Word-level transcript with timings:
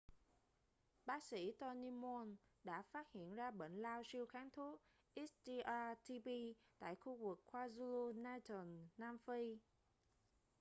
bác 1.05 1.23
sĩ 1.23 1.51
tony 1.51 1.89
moll 1.91 2.29
đã 2.63 2.81
phát 2.81 3.11
hiện 3.11 3.35
ra 3.35 3.51
bệnh 3.51 3.75
lao 3.81 4.03
siêu 4.03 4.25
kháng 4.25 4.49
thuốc 4.51 4.81
xdr-tb 5.15 6.53
tại 6.79 6.95
khu 6.95 7.15
vực 7.15 7.39
kwazulu-natal 7.51 8.87
nam 8.97 9.17
phi 9.17 9.59